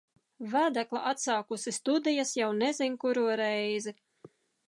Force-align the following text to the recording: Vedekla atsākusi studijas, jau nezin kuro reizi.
Vedekla 0.53 1.01
atsākusi 1.09 1.73
studijas, 1.77 2.33
jau 2.41 2.49
nezin 2.63 2.97
kuro 3.05 3.27
reizi. 3.43 3.95